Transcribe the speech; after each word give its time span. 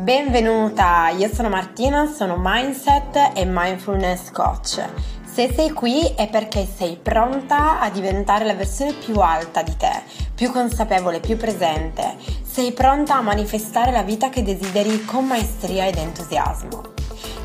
Benvenuta, 0.00 1.08
io 1.08 1.28
sono 1.34 1.48
Martina, 1.48 2.06
sono 2.06 2.36
Mindset 2.38 3.32
e 3.34 3.44
Mindfulness 3.44 4.30
Coach. 4.30 4.80
Se 5.24 5.52
sei 5.52 5.72
qui 5.72 6.14
è 6.14 6.28
perché 6.28 6.68
sei 6.72 6.96
pronta 7.02 7.80
a 7.80 7.90
diventare 7.90 8.44
la 8.44 8.54
versione 8.54 8.92
più 8.92 9.16
alta 9.16 9.64
di 9.64 9.76
te, 9.76 9.90
più 10.36 10.52
consapevole, 10.52 11.18
più 11.18 11.36
presente. 11.36 12.14
Sei 12.48 12.70
pronta 12.70 13.16
a 13.16 13.22
manifestare 13.22 13.90
la 13.90 14.04
vita 14.04 14.28
che 14.28 14.44
desideri 14.44 15.04
con 15.04 15.26
maestria 15.26 15.88
ed 15.88 15.96
entusiasmo. 15.96 16.80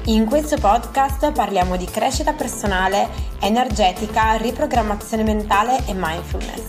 In 0.06 0.28
questo 0.28 0.58
podcast 0.58 1.32
parliamo 1.32 1.76
di 1.76 1.86
crescita 1.86 2.34
personale, 2.34 3.10
energetica, 3.40 4.36
riprogrammazione 4.36 5.24
mentale 5.24 5.78
e 5.88 5.94
mindfulness. 5.96 6.66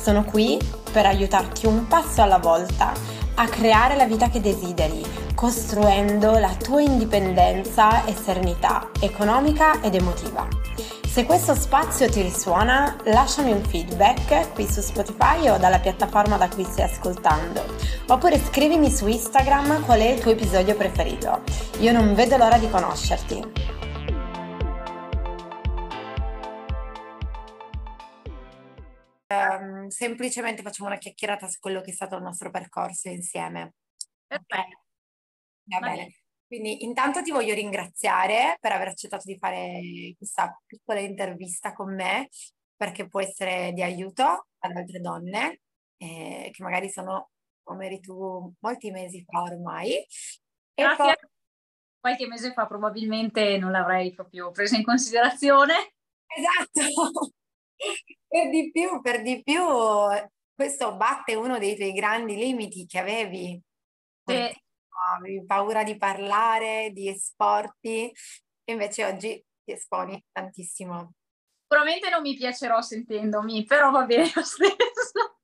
Sono 0.00 0.22
qui 0.22 0.56
per 0.92 1.04
aiutarti 1.04 1.66
un 1.66 1.88
passo 1.88 2.22
alla 2.22 2.38
volta 2.38 3.15
a 3.36 3.48
creare 3.48 3.96
la 3.96 4.06
vita 4.06 4.28
che 4.28 4.40
desideri, 4.40 5.04
costruendo 5.34 6.38
la 6.38 6.54
tua 6.54 6.80
indipendenza 6.80 8.04
e 8.04 8.14
serenità 8.14 8.88
economica 9.00 9.82
ed 9.82 9.94
emotiva. 9.94 10.48
Se 11.06 11.24
questo 11.24 11.54
spazio 11.54 12.10
ti 12.10 12.22
risuona, 12.22 12.96
lasciami 13.04 13.52
un 13.52 13.62
feedback 13.62 14.52
qui 14.52 14.70
su 14.70 14.80
Spotify 14.80 15.48
o 15.48 15.58
dalla 15.58 15.78
piattaforma 15.78 16.36
da 16.36 16.48
cui 16.48 16.64
stai 16.64 16.90
ascoltando, 16.90 17.62
oppure 18.08 18.38
scrivimi 18.38 18.90
su 18.90 19.06
Instagram 19.06 19.84
qual 19.84 20.00
è 20.00 20.10
il 20.10 20.20
tuo 20.20 20.32
episodio 20.32 20.74
preferito. 20.74 21.40
Io 21.78 21.92
non 21.92 22.14
vedo 22.14 22.36
l'ora 22.36 22.58
di 22.58 22.68
conoscerti. 22.68 23.75
Um, 29.28 29.88
semplicemente 29.88 30.62
facciamo 30.62 30.88
una 30.88 30.98
chiacchierata 30.98 31.48
su 31.48 31.58
quello 31.58 31.80
che 31.80 31.90
è 31.90 31.94
stato 31.94 32.16
il 32.16 32.22
nostro 32.22 32.50
percorso 32.50 33.08
insieme. 33.08 33.74
Perfetto. 34.26 34.84
Va 35.64 35.78
bene. 35.80 36.14
Quindi 36.46 36.84
intanto 36.84 37.22
ti 37.22 37.32
voglio 37.32 37.54
ringraziare 37.54 38.56
per 38.60 38.70
aver 38.70 38.88
accettato 38.88 39.24
di 39.26 39.36
fare 39.36 40.14
questa 40.16 40.56
piccola 40.64 41.00
intervista 41.00 41.72
con 41.72 41.92
me, 41.92 42.28
perché 42.76 43.08
può 43.08 43.20
essere 43.20 43.72
di 43.72 43.82
aiuto 43.82 44.46
ad 44.58 44.76
altre 44.76 45.00
donne 45.00 45.62
eh, 45.96 46.50
che 46.52 46.62
magari 46.62 46.88
sono 46.88 47.30
come 47.64 47.86
eri 47.86 48.00
tu 48.00 48.52
molti 48.60 48.92
mesi 48.92 49.24
fa 49.24 49.42
ormai. 49.42 49.94
E 49.94 50.06
Grazie. 50.74 50.96
Poi... 50.96 51.14
Qualche 51.98 52.26
mese 52.28 52.52
fa 52.52 52.66
probabilmente 52.66 53.58
non 53.58 53.72
l'avrei 53.72 54.14
proprio 54.14 54.52
presa 54.52 54.76
in 54.76 54.84
considerazione. 54.84 55.94
Esatto. 56.26 57.32
Per 58.26 58.48
di 58.50 58.70
più, 58.70 59.00
per 59.00 59.22
di 59.22 59.42
più, 59.42 59.62
questo 60.54 60.96
batte 60.96 61.34
uno 61.34 61.58
dei 61.58 61.76
tuoi 61.76 61.92
grandi 61.92 62.36
limiti 62.36 62.86
che 62.86 62.98
avevi. 62.98 63.60
Sì 64.24 64.64
avevi 65.14 65.44
paura 65.44 65.82
di 65.84 65.96
parlare, 65.96 66.90
di 66.92 67.08
esporti, 67.08 68.12
e 68.64 68.72
invece 68.72 69.04
oggi 69.04 69.44
ti 69.64 69.72
esponi 69.72 70.22
tantissimo. 70.32 71.12
Sicuramente 71.62 72.08
non 72.08 72.22
mi 72.22 72.34
piacerò 72.34 72.80
sentendomi, 72.80 73.64
però 73.64 73.90
va 73.90 74.04
bene 74.04 74.30
lo 74.34 74.42
stesso. 74.42 75.38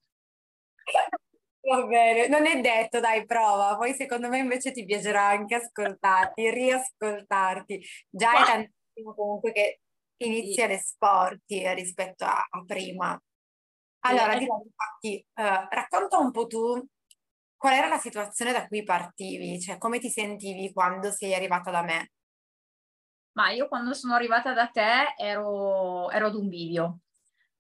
Va 1.65 1.87
bene, 1.87 2.27
non 2.27 2.45
è 2.45 2.61
detto, 2.61 2.99
dai, 2.99 3.25
prova. 3.25 3.77
Poi 3.77 3.95
secondo 3.95 4.29
me 4.29 4.39
invece 4.39 4.73
ti 4.73 4.85
piacerà 4.85 5.29
anche 5.29 5.55
ascoltarti, 5.55 6.51
riascoltarti. 6.51 7.81
Già 8.11 8.33
è 8.33 8.45
tantissimo 8.45 9.15
comunque 9.15 9.53
che 9.53 9.79
inizia 10.27 10.67
sì. 10.67 10.73
esporti 10.73 11.75
rispetto 11.75 12.25
a, 12.25 12.47
a 12.51 12.65
prima. 12.67 13.21
Allora, 14.05 14.37
sì, 14.37 14.45
infatti, 14.45 15.27
uh, 15.35 15.67
racconta 15.69 16.19
un 16.19 16.31
po' 16.33 16.47
tu 16.47 16.85
qual 17.63 17.75
era 17.75 17.87
la 17.87 17.99
situazione 17.99 18.51
da 18.51 18.67
cui 18.67 18.83
partivi? 18.83 19.61
Cioè, 19.61 19.79
come 19.79 20.01
ti 20.01 20.11
sentivi 20.11 20.73
quando 20.73 21.13
sei 21.13 21.33
arrivata 21.33 21.71
da 21.71 21.83
me? 21.83 22.11
Ma 23.35 23.51
io 23.51 23.69
quando 23.69 23.95
sono 23.95 24.15
arrivata 24.15 24.53
da 24.53 24.67
te 24.67 25.15
ero, 25.17 26.11
ero 26.11 26.27
ad 26.27 26.35
un 26.35 26.49
bivio. 26.49 26.99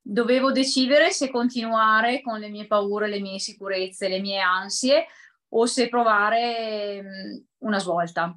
Dovevo 0.00 0.50
decidere 0.50 1.12
se 1.12 1.31
continuare 1.31 2.20
con 2.20 2.41
le 2.41 2.48
mie 2.48 2.66
paure, 2.66 3.06
le 3.06 3.20
mie 3.20 3.34
insicurezze, 3.34 4.09
le 4.09 4.20
mie 4.20 4.41
ansie 4.41 5.06
o 5.50 5.66
se 5.66 5.88
provare 5.88 7.00
mh, 7.00 7.44
una 7.59 7.78
svolta. 7.78 8.36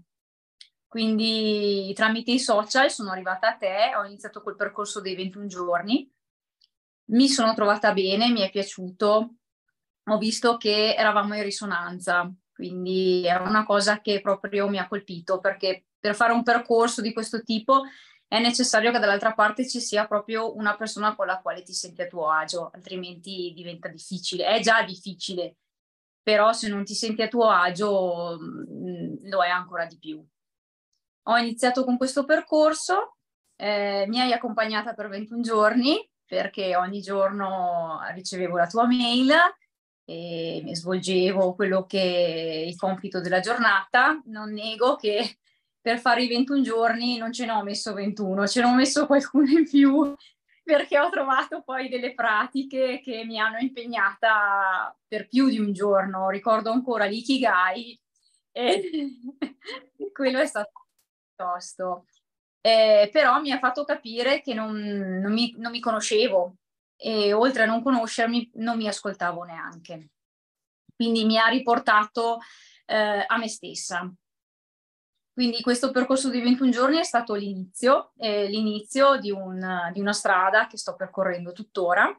Quindi 0.96 1.92
tramite 1.94 2.32
i 2.32 2.40
social 2.40 2.90
sono 2.90 3.12
arrivata 3.12 3.50
a 3.50 3.58
te, 3.58 3.94
ho 3.98 4.06
iniziato 4.06 4.42
col 4.42 4.56
percorso 4.56 5.02
dei 5.02 5.14
21 5.14 5.46
giorni, 5.48 6.10
mi 7.10 7.28
sono 7.28 7.54
trovata 7.54 7.92
bene, 7.92 8.32
mi 8.32 8.40
è 8.40 8.50
piaciuto, 8.50 9.36
ho 10.06 10.18
visto 10.18 10.56
che 10.56 10.96
eravamo 10.96 11.36
in 11.36 11.44
risonanza, 11.44 12.34
quindi 12.54 13.26
è 13.26 13.36
una 13.36 13.66
cosa 13.66 14.00
che 14.00 14.22
proprio 14.22 14.70
mi 14.70 14.78
ha 14.78 14.88
colpito 14.88 15.42
perché 15.42 15.88
per 16.00 16.16
fare 16.16 16.32
un 16.32 16.44
percorso 16.44 17.02
di 17.02 17.12
questo 17.12 17.44
tipo 17.44 17.82
è 18.26 18.40
necessario 18.40 18.94
che 18.94 19.00
dall'altra 19.00 19.34
parte 19.34 19.68
ci 19.68 19.82
sia 19.82 20.08
proprio 20.08 20.56
una 20.56 20.78
persona 20.78 21.14
con 21.14 21.28
la 21.28 21.42
quale 21.42 21.62
ti 21.62 21.74
senti 21.74 22.04
a 22.04 22.08
tuo 22.08 22.30
agio, 22.30 22.70
altrimenti 22.74 23.52
diventa 23.54 23.90
difficile. 23.90 24.46
È 24.46 24.62
già 24.62 24.82
difficile, 24.84 25.58
però 26.24 26.54
se 26.54 26.70
non 26.70 26.86
ti 26.86 26.94
senti 26.94 27.22
a 27.22 27.28
tuo 27.28 27.50
agio 27.50 28.38
mm, 28.40 29.28
lo 29.28 29.44
è 29.44 29.50
ancora 29.50 29.86
di 29.86 29.98
più. 30.00 30.26
Ho 31.28 31.38
iniziato 31.38 31.84
con 31.84 31.98
questo 31.98 32.24
percorso, 32.24 33.18
eh, 33.56 34.06
mi 34.08 34.20
hai 34.20 34.32
accompagnata 34.32 34.94
per 34.94 35.08
21 35.08 35.42
giorni 35.42 36.08
perché 36.26 36.76
ogni 36.76 37.02
giorno 37.02 38.00
ricevevo 38.14 38.58
la 38.58 38.68
tua 38.68 38.86
mail 38.86 39.32
e 40.06 40.64
svolgevo 40.74 41.56
quello 41.56 41.86
che 41.86 42.00
è 42.00 42.68
il 42.68 42.76
compito 42.76 43.22
della 43.22 43.40
giornata. 43.40 44.22
Non 44.26 44.52
nego 44.52 44.96
che 44.96 45.38
per 45.82 46.00
fare 46.00 46.24
i 46.24 46.28
21 46.28 46.62
giorni 46.62 47.18
non 47.18 47.32
ce 47.32 47.46
ne 47.46 47.52
ho 47.52 47.64
messo 47.64 47.94
21, 47.94 48.48
ce 48.48 48.62
ne 48.62 48.68
ho 48.68 48.76
messo 48.76 49.06
qualcuno 49.08 49.50
in 49.50 49.68
più 49.68 50.14
perché 50.64 51.00
ho 51.00 51.10
trovato 51.10 51.62
poi 51.64 51.90
delle 51.90 52.16
pratiche 52.16 53.00
che 53.04 53.24
mi 53.24 53.40
hanno 53.40 53.58
impegnata 53.60 54.96
per 55.08 55.28
più 55.28 55.48
di 55.48 55.60
un 55.60 55.74
giorno. 55.74 56.30
Ricordo 56.30 56.72
ancora 56.72 57.06
l'ikigai 57.06 58.00
e 58.52 58.90
quello 60.12 60.40
è 60.40 60.46
stato 60.46 60.85
tosto. 61.36 62.06
Eh, 62.62 63.10
però 63.12 63.40
mi 63.42 63.52
ha 63.52 63.60
fatto 63.60 63.84
capire 63.84 64.42
che 64.42 64.54
non, 64.54 64.76
non, 64.76 65.32
mi, 65.32 65.54
non 65.58 65.72
mi 65.72 65.80
conoscevo, 65.80 66.56
e 66.98 67.34
oltre 67.34 67.64
a 67.64 67.66
non 67.66 67.84
conoscermi 67.84 68.52
non 68.56 68.78
mi 68.78 68.88
ascoltavo 68.88 69.44
neanche. 69.44 70.10
Quindi 70.96 71.26
mi 71.26 71.38
ha 71.38 71.48
riportato 71.48 72.40
eh, 72.86 73.26
a 73.28 73.38
me 73.38 73.48
stessa. 73.48 74.12
Quindi 75.34 75.62
questo 75.62 75.92
percorso 75.92 76.30
di 76.30 76.40
21 76.40 76.72
giorni 76.72 76.98
è 76.98 77.04
stato 77.04 77.34
l'inizio, 77.34 78.14
eh, 78.18 78.48
l'inizio 78.48 79.20
di, 79.20 79.32
un, 79.32 79.90
di, 79.92 80.00
una 80.00 80.14
strada 80.14 80.66
che 80.66 80.78
sto 80.78 80.96
percorrendo 80.96 81.52
tuttora 81.52 82.10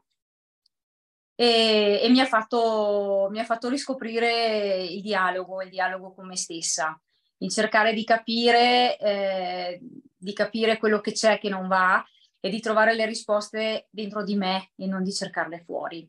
e, 1.34 2.00
e 2.02 2.08
mi, 2.10 2.20
ha 2.20 2.26
fatto, 2.26 3.28
mi, 3.30 3.38
ha 3.38 3.44
fatto, 3.44 3.70
riscoprire 3.70 4.82
il 4.84 5.00
dialogo, 5.00 5.62
il 5.62 5.70
dialogo 5.70 6.12
con 6.12 6.26
me 6.26 6.36
stessa, 6.36 7.00
il 7.38 7.50
cercare 7.50 7.92
di 7.92 8.04
capire, 8.04 8.98
eh, 8.98 9.80
di 10.16 10.32
capire 10.32 10.78
quello 10.78 11.00
che 11.00 11.12
c'è 11.12 11.38
che 11.38 11.48
non 11.48 11.68
va 11.68 12.04
e 12.40 12.48
di 12.48 12.60
trovare 12.60 12.94
le 12.94 13.06
risposte 13.06 13.88
dentro 13.90 14.22
di 14.22 14.36
me 14.36 14.72
e 14.76 14.86
non 14.86 15.02
di 15.02 15.12
cercarle 15.12 15.62
fuori. 15.64 16.08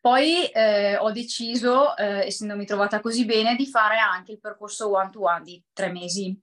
Poi 0.00 0.46
eh, 0.46 0.96
ho 0.96 1.10
deciso, 1.12 1.94
eh, 1.96 2.26
essendomi 2.26 2.64
trovata 2.64 3.00
così 3.00 3.26
bene, 3.26 3.54
di 3.54 3.66
fare 3.66 3.98
anche 3.98 4.32
il 4.32 4.40
percorso 4.40 4.90
one-to-one 4.90 5.42
di 5.42 5.62
tre 5.74 5.92
mesi. 5.92 6.38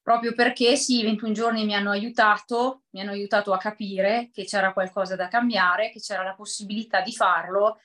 Proprio 0.00 0.34
perché 0.34 0.76
sì, 0.76 1.00
i 1.00 1.02
21 1.02 1.32
giorni 1.32 1.64
mi 1.64 1.74
hanno 1.74 1.90
aiutato, 1.90 2.84
mi 2.90 3.00
hanno 3.00 3.10
aiutato 3.10 3.52
a 3.52 3.58
capire 3.58 4.30
che 4.32 4.44
c'era 4.44 4.72
qualcosa 4.72 5.16
da 5.16 5.28
cambiare, 5.28 5.90
che 5.90 6.00
c'era 6.00 6.22
la 6.22 6.34
possibilità 6.34 7.02
di 7.02 7.12
farlo, 7.12 7.78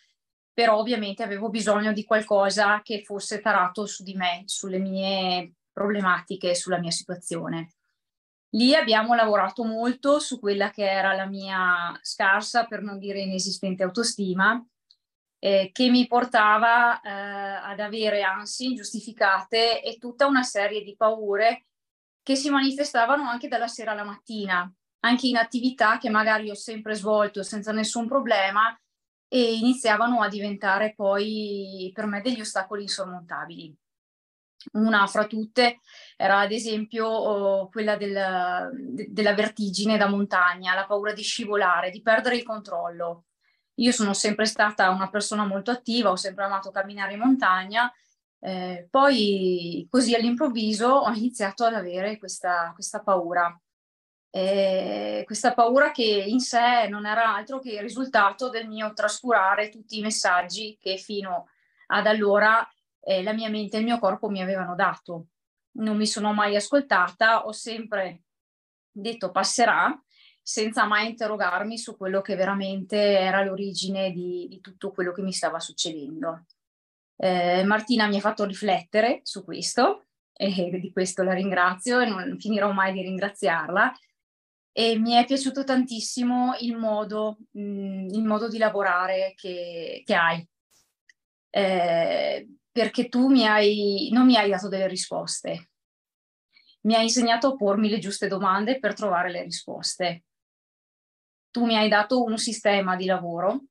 però 0.59 0.75
ovviamente 0.75 1.23
avevo 1.23 1.47
bisogno 1.47 1.93
di 1.93 2.03
qualcosa 2.03 2.81
che 2.81 3.01
fosse 3.01 3.39
tarato 3.39 3.85
su 3.85 4.03
di 4.03 4.13
me, 4.13 4.43
sulle 4.43 4.77
mie 4.77 5.53
problematiche, 5.71 6.53
sulla 6.53 6.79
mia 6.79 6.91
situazione. 6.91 7.75
Lì 8.49 8.75
abbiamo 8.75 9.15
lavorato 9.15 9.63
molto 9.63 10.19
su 10.19 10.37
quella 10.37 10.69
che 10.69 10.83
era 10.83 11.13
la 11.13 11.27
mia 11.27 11.97
scarsa, 12.01 12.65
per 12.65 12.81
non 12.81 12.99
dire 12.99 13.21
inesistente 13.21 13.83
autostima, 13.83 14.61
eh, 15.41 15.69
che 15.71 15.89
mi 15.89 16.05
portava 16.07 16.99
eh, 16.99 17.09
ad 17.09 17.79
avere 17.79 18.23
ansie 18.23 18.67
ingiustificate 18.67 19.81
e 19.81 19.97
tutta 19.97 20.27
una 20.27 20.43
serie 20.43 20.83
di 20.83 20.93
paure 20.97 21.67
che 22.21 22.35
si 22.35 22.49
manifestavano 22.49 23.29
anche 23.29 23.47
dalla 23.47 23.69
sera 23.69 23.91
alla 23.91 24.03
mattina, 24.03 24.69
anche 25.05 25.27
in 25.27 25.37
attività 25.37 25.97
che 25.99 26.09
magari 26.09 26.49
ho 26.49 26.55
sempre 26.55 26.95
svolto 26.95 27.43
senza 27.43 27.71
nessun 27.71 28.09
problema 28.09 28.77
e 29.29 29.53
iniziavano 29.55 30.21
a 30.21 30.27
diventare 30.27 30.93
poi 30.93 31.89
per 31.93 32.05
me 32.07 32.19
degli 32.21 32.41
ostacoli 32.41 32.81
insormontabili. 32.81 33.73
Una 34.73 35.07
fra 35.07 35.25
tutte 35.25 35.79
era 36.17 36.39
ad 36.39 36.51
esempio 36.51 37.07
oh, 37.07 37.69
quella 37.69 37.95
del, 37.95 38.69
de, 38.73 39.07
della 39.09 39.33
vertigine 39.33 39.95
da 39.97 40.09
montagna, 40.09 40.75
la 40.75 40.85
paura 40.85 41.13
di 41.13 41.23
scivolare, 41.23 41.91
di 41.91 42.01
perdere 42.01 42.35
il 42.35 42.43
controllo. 42.43 43.27
Io 43.75 43.93
sono 43.93 44.13
sempre 44.13 44.45
stata 44.45 44.89
una 44.89 45.09
persona 45.09 45.45
molto 45.45 45.71
attiva, 45.71 46.11
ho 46.11 46.17
sempre 46.17 46.43
amato 46.43 46.71
camminare 46.71 47.13
in 47.13 47.19
montagna 47.19 47.89
Eh, 48.41 48.87
poi 48.89 49.85
così 49.89 50.15
all'improvviso 50.15 50.87
ho 50.87 51.11
iniziato 51.11 51.65
ad 51.65 51.73
avere 51.73 52.17
questa, 52.17 52.71
questa 52.73 53.01
paura. 53.01 53.53
Eh, 54.31 55.23
questa 55.25 55.53
paura 55.53 55.91
che 55.91 56.03
in 56.03 56.39
sé 56.39 56.87
non 56.87 57.05
era 57.07 57.35
altro 57.35 57.59
che 57.59 57.71
il 57.71 57.81
risultato 57.81 58.49
del 58.49 58.67
mio 58.67 58.93
trascurare 58.93 59.69
tutti 59.69 59.97
i 59.97 60.01
messaggi 60.01 60.77
che 60.79 60.97
fino 60.97 61.47
ad 61.87 62.05
allora 62.05 62.67
eh, 63.01 63.23
la 63.23 63.33
mia 63.33 63.49
mente 63.49 63.77
e 63.77 63.79
il 63.79 63.85
mio 63.85 63.99
corpo 63.99 64.29
mi 64.29 64.41
avevano 64.41 64.75
dato. 64.75 65.27
Non 65.71 65.97
mi 65.97 66.05
sono 66.05 66.33
mai 66.33 66.55
ascoltata, 66.55 67.45
ho 67.45 67.51
sempre 67.51 68.23
detto 68.91 69.31
passerà, 69.31 69.99
senza 70.41 70.85
mai 70.85 71.09
interrogarmi 71.09 71.77
su 71.77 71.95
quello 71.95 72.21
che 72.21 72.35
veramente 72.35 72.97
era 72.97 73.43
l'origine 73.43 74.11
di, 74.11 74.47
di 74.49 74.59
tutto 74.61 74.91
quello 74.91 75.11
che 75.11 75.21
mi 75.21 75.31
stava 75.31 75.59
succedendo. 75.59 76.45
Eh, 77.15 77.63
Martina 77.63 78.07
mi 78.07 78.17
ha 78.17 78.21
fatto 78.21 78.45
riflettere 78.45 79.21
su 79.23 79.43
questo 79.43 80.05
e 80.33 80.79
di 80.79 80.91
questo 80.91 81.21
la 81.23 81.33
ringrazio 81.33 81.99
e 81.99 82.07
non 82.07 82.37
finirò 82.39 82.71
mai 82.71 82.93
di 82.93 83.01
ringraziarla. 83.01 83.93
E 84.79 84.97
mi 84.97 85.11
è 85.11 85.25
piaciuto 85.25 85.65
tantissimo 85.65 86.55
il 86.61 86.77
modo, 86.77 87.39
mh, 87.51 87.61
mm, 87.61 88.07
il 88.11 88.23
modo 88.23 88.47
di 88.47 88.57
lavorare 88.57 89.33
che, 89.35 90.03
che 90.05 90.15
hai, 90.15 90.47
eh, 91.49 92.47
perché 92.71 93.09
tu 93.09 93.27
mi 93.27 93.45
hai, 93.45 94.07
non 94.13 94.25
mi 94.25 94.37
hai 94.37 94.49
dato 94.49 94.69
delle 94.69 94.87
risposte, 94.87 95.71
mi 96.83 96.95
hai 96.95 97.03
insegnato 97.03 97.47
a 97.49 97.55
pormi 97.57 97.89
le 97.89 97.99
giuste 97.99 98.29
domande 98.29 98.79
per 98.79 98.93
trovare 98.93 99.29
le 99.31 99.43
risposte. 99.43 100.23
Tu 101.51 101.65
mi 101.65 101.75
hai 101.75 101.89
dato 101.89 102.23
un 102.23 102.37
sistema 102.37 102.95
di 102.95 103.03
lavoro 103.03 103.65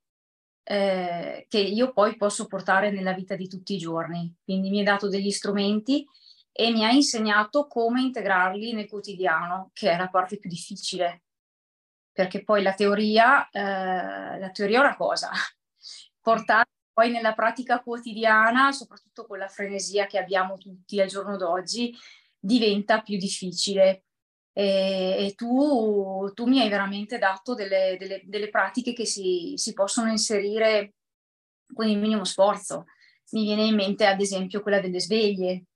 eh, 0.62 1.46
che 1.49 1.58
io 1.58 1.94
poi 1.94 2.19
posso 2.19 2.46
portare 2.46 2.90
nella 2.90 3.14
vita 3.14 3.34
di 3.34 3.49
tutti 3.49 3.72
i 3.72 3.78
giorni. 3.78 4.31
Quindi 4.44 4.69
mi 4.69 4.81
hai 4.81 4.84
dato 4.84 5.08
degli 5.08 5.31
strumenti 5.31 6.05
e 6.60 6.72
mi 6.72 6.84
hai 6.84 6.96
insegnato 6.96 7.69
come 7.69 8.00
integrarli 8.00 8.72
nel 8.72 8.88
quotidiano, 8.88 9.70
che 9.72 9.93
è 9.93 9.96
la 9.96 10.08
parte 10.08 10.38
più 10.38 10.50
difficile. 10.50 11.22
Perché 12.10 12.43
poi 12.43 12.62
la 12.62 12.75
teoria, 12.75 13.49
eh, 13.49 14.40
la 14.40 14.50
teoria 14.50 14.78
è 14.78 14.81
una 14.81 14.96
cosa, 14.96 15.31
portare 16.20 16.69
poi 16.93 17.12
nella 17.12 17.32
pratica 17.32 17.81
quotidiana, 17.81 18.72
soprattutto 18.72 19.25
con 19.25 19.38
la 19.38 19.46
frenesia 19.46 20.06
che 20.06 20.19
abbiamo 20.19 20.58
tutti 20.58 21.00
al 21.00 21.06
giorno 21.06 21.37
d'oggi, 21.37 21.96
diventa 22.37 23.02
più 23.02 23.16
difficile. 23.19 24.06
E, 24.52 25.26
e 25.26 25.34
tu, 25.37 26.28
tu, 26.34 26.46
mi 26.46 26.60
hai 26.60 26.69
veramente 26.69 27.19
dato 27.19 27.55
delle, 27.55 27.94
delle, 28.00 28.22
delle 28.25 28.50
pratiche 28.50 28.94
che 28.94 29.06
si, 29.06 29.52
si, 29.55 29.75
possono 29.75 30.10
inserire 30.10 30.94
con 31.72 31.87
il 31.87 31.99
minimo 31.99 32.25
sforzo. 32.25 32.87
Mi 33.31 33.44
viene 33.44 33.66
in 33.66 33.76
mente 33.76 34.06
ad 34.06 34.20
esempio 34.20 34.60
quella 34.60 34.81
delle 34.81 34.99
sveglie, 34.99 35.68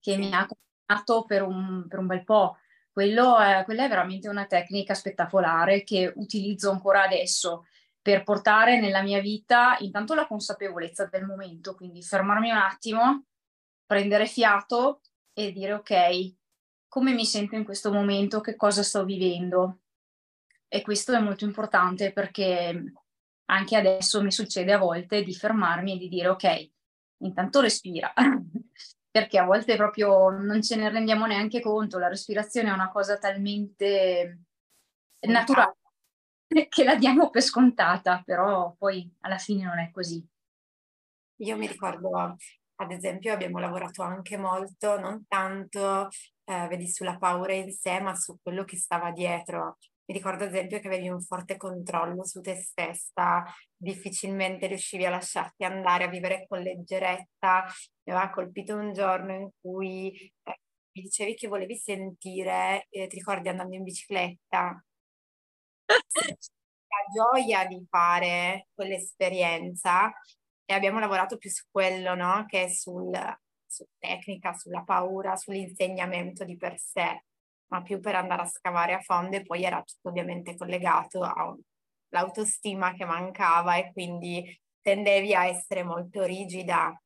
che 0.00 0.16
mi 0.16 0.32
ha 0.32 0.46
accompagnato 0.46 1.24
per 1.26 1.42
un, 1.42 1.86
per 1.88 1.98
un 1.98 2.06
bel 2.06 2.24
po'. 2.24 2.56
Quello 2.92 3.38
è, 3.38 3.62
quella 3.64 3.84
è 3.84 3.88
veramente 3.88 4.28
una 4.28 4.46
tecnica 4.46 4.94
spettacolare 4.94 5.84
che 5.84 6.12
utilizzo 6.16 6.70
ancora 6.70 7.04
adesso 7.04 7.66
per 8.02 8.24
portare 8.24 8.80
nella 8.80 9.02
mia 9.02 9.20
vita 9.20 9.76
intanto 9.80 10.14
la 10.14 10.26
consapevolezza 10.26 11.04
del 11.06 11.24
momento, 11.24 11.74
quindi 11.74 12.02
fermarmi 12.02 12.50
un 12.50 12.56
attimo, 12.56 13.24
prendere 13.84 14.26
fiato 14.26 15.02
e 15.32 15.52
dire 15.52 15.74
ok, 15.74 16.34
come 16.88 17.12
mi 17.12 17.24
sento 17.24 17.54
in 17.54 17.64
questo 17.64 17.92
momento, 17.92 18.40
che 18.40 18.56
cosa 18.56 18.82
sto 18.82 19.04
vivendo. 19.04 19.80
E 20.66 20.82
questo 20.82 21.12
è 21.12 21.20
molto 21.20 21.44
importante 21.44 22.12
perché 22.12 22.92
anche 23.46 23.76
adesso 23.76 24.22
mi 24.22 24.30
succede 24.30 24.72
a 24.72 24.78
volte 24.78 25.22
di 25.22 25.34
fermarmi 25.34 25.94
e 25.94 25.98
di 25.98 26.08
dire 26.08 26.28
ok, 26.28 26.70
intanto 27.18 27.60
respira, 27.60 28.12
perché 29.10 29.38
a 29.38 29.44
volte 29.44 29.76
proprio 29.76 30.30
non 30.30 30.62
ce 30.62 30.76
ne 30.76 30.88
rendiamo 30.88 31.26
neanche 31.26 31.60
conto, 31.60 31.98
la 31.98 32.08
respirazione 32.08 32.70
è 32.70 32.72
una 32.72 32.90
cosa 32.90 33.18
talmente 33.18 34.40
naturale 35.26 35.76
che 36.68 36.84
la 36.84 36.96
diamo 36.96 37.30
per 37.30 37.42
scontata, 37.42 38.22
però 38.24 38.74
poi 38.78 39.12
alla 39.20 39.38
fine 39.38 39.64
non 39.64 39.78
è 39.78 39.90
così. 39.90 40.24
Io 41.42 41.56
mi 41.56 41.66
ricordo 41.66 42.36
ad 42.80 42.92
esempio 42.92 43.32
abbiamo 43.32 43.58
lavorato 43.58 44.02
anche 44.02 44.36
molto, 44.38 44.98
non 44.98 45.26
tanto, 45.26 46.08
eh, 46.44 46.66
vedi, 46.68 46.88
sulla 46.88 47.18
paura 47.18 47.52
in 47.52 47.70
sé, 47.72 48.00
ma 48.00 48.14
su 48.14 48.38
quello 48.42 48.64
che 48.64 48.76
stava 48.76 49.10
dietro. 49.10 49.76
Mi 50.06 50.14
ricordo 50.14 50.44
ad 50.44 50.50
esempio 50.50 50.80
che 50.80 50.86
avevi 50.86 51.08
un 51.08 51.20
forte 51.20 51.56
controllo 51.56 52.24
su 52.24 52.40
te 52.40 52.56
stessa, 52.56 53.44
difficilmente 53.80 54.66
riuscivi 54.66 55.06
a 55.06 55.10
lasciarti 55.10 55.64
andare 55.64 56.04
a 56.04 56.08
vivere 56.08 56.46
con 56.46 56.60
leggerezza. 56.60 57.64
Mi 58.04 58.12
aveva 58.12 58.30
colpito 58.30 58.76
un 58.76 58.92
giorno 58.92 59.34
in 59.34 59.48
cui 59.60 60.12
eh, 60.44 60.60
mi 60.92 61.02
dicevi 61.02 61.34
che 61.34 61.48
volevi 61.48 61.76
sentire, 61.76 62.86
eh, 62.90 63.06
ti 63.06 63.16
ricordi 63.16 63.48
andando 63.48 63.74
in 63.74 63.82
bicicletta? 63.82 64.84
La 65.86 67.04
gioia 67.14 67.66
di 67.66 67.84
fare 67.88 68.68
quell'esperienza 68.74 70.12
e 70.64 70.74
abbiamo 70.74 70.98
lavorato 70.98 71.36
più 71.38 71.50
su 71.50 71.64
quello, 71.70 72.14
no? 72.14 72.44
Che 72.46 72.68
sul, 72.68 73.10
su 73.66 73.84
tecnica, 73.98 74.52
sulla 74.52 74.82
paura, 74.82 75.36
sull'insegnamento 75.36 76.44
di 76.44 76.56
per 76.56 76.78
sé, 76.78 77.24
ma 77.68 77.82
più 77.82 78.00
per 78.00 78.16
andare 78.16 78.42
a 78.42 78.46
scavare 78.46 78.92
a 78.94 79.00
fondo 79.00 79.36
e 79.36 79.42
poi 79.42 79.64
era 79.64 79.82
tutto 79.82 80.08
ovviamente 80.08 80.56
collegato 80.56 81.22
all'autostima 82.10 82.94
che 82.94 83.04
mancava 83.04 83.76
e 83.76 83.92
quindi 83.92 84.44
tendevi 84.80 85.34
a 85.34 85.46
essere 85.46 85.82
molto 85.82 86.24
rigida. 86.24 87.00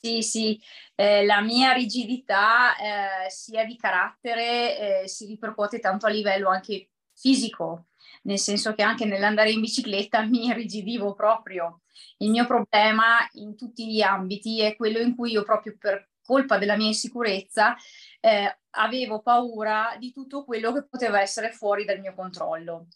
Sì, 0.00 0.20
sì, 0.20 0.60
eh, 0.96 1.24
la 1.24 1.40
mia 1.40 1.72
rigidità 1.72 2.76
eh, 2.76 3.30
sia 3.30 3.64
di 3.64 3.76
carattere 3.76 5.02
eh, 5.02 5.08
si 5.08 5.24
ripercuote 5.26 5.78
tanto 5.78 6.04
a 6.06 6.10
livello 6.10 6.50
anche 6.50 6.90
fisico, 7.14 7.86
nel 8.24 8.38
senso 8.38 8.74
che 8.74 8.82
anche 8.82 9.06
nell'andare 9.06 9.50
in 9.50 9.60
bicicletta 9.60 10.22
mi 10.28 10.46
irrigidivo 10.46 11.14
proprio. 11.14 11.80
Il 12.18 12.30
mio 12.30 12.46
problema 12.46 13.26
in 13.32 13.56
tutti 13.56 13.90
gli 13.90 14.02
ambiti 14.02 14.60
è 14.60 14.76
quello 14.76 14.98
in 14.98 15.14
cui 15.16 15.32
io 15.32 15.42
proprio 15.42 15.74
per 15.78 16.10
colpa 16.22 16.58
della 16.58 16.76
mia 16.76 16.86
insicurezza 16.86 17.74
eh, 18.20 18.58
avevo 18.70 19.20
paura 19.22 19.96
di 19.98 20.12
tutto 20.12 20.44
quello 20.44 20.72
che 20.72 20.84
poteva 20.86 21.20
essere 21.20 21.50
fuori 21.52 21.84
dal 21.84 22.00
mio 22.00 22.14
controllo. 22.14 22.88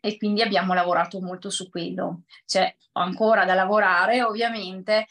E 0.00 0.16
quindi 0.16 0.42
abbiamo 0.42 0.74
lavorato 0.74 1.20
molto 1.20 1.50
su 1.50 1.68
quello. 1.68 2.22
C'è 2.44 2.74
ancora 2.92 3.44
da 3.44 3.54
lavorare, 3.54 4.22
ovviamente, 4.22 5.06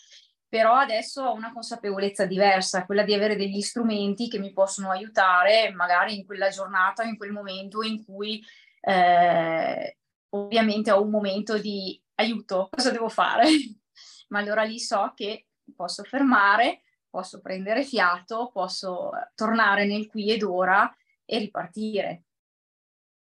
però 0.48 0.76
adesso 0.76 1.24
ho 1.24 1.34
una 1.34 1.52
consapevolezza 1.52 2.26
diversa, 2.26 2.86
quella 2.86 3.04
di 3.04 3.14
avere 3.14 3.36
degli 3.36 3.62
strumenti 3.62 4.30
che 4.30 4.40
mi 4.40 4.54
possono 4.54 4.92
aiutare 4.92 5.72
magari 5.72 6.16
in 6.16 6.26
quella 6.26 6.50
giornata, 6.50 7.04
in 7.04 7.18
quel 7.18 7.32
momento 7.32 7.82
in 7.82 8.04
cui 8.04 8.44
eh, 8.82 9.98
ovviamente 10.30 10.92
ho 10.92 11.02
un 11.02 11.10
momento 11.10 11.58
di 11.58 12.02
aiuto, 12.16 12.70
cosa 12.72 12.92
devo 12.92 13.10
fare? 13.10 13.46
Ma 14.30 14.40
allora 14.40 14.64
lì 14.64 14.80
so 14.80 15.14
che 15.16 15.48
posso 15.76 16.04
fermare, 16.04 16.82
posso 17.10 17.42
prendere 17.42 17.84
fiato, 17.84 18.50
posso 18.52 19.12
tornare 19.36 19.86
nel 19.86 20.08
qui 20.08 20.32
ed 20.32 20.44
ora 20.44 20.94
e 21.26 21.38
ripartire. 21.40 22.24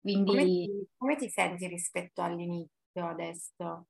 Quindi... 0.00 0.30
Come 0.30 0.44
ti, 0.44 0.86
come 0.96 1.16
ti 1.16 1.28
senti 1.28 1.66
rispetto 1.66 2.22
all'inizio 2.22 3.06
adesso? 3.06 3.86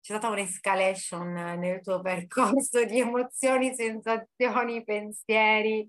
C'è 0.00 0.16
stata 0.16 0.28
un'escalation 0.28 1.32
nel 1.58 1.82
tuo 1.82 2.00
percorso 2.00 2.84
di 2.84 3.00
emozioni, 3.00 3.74
sensazioni, 3.74 4.84
pensieri? 4.84 5.88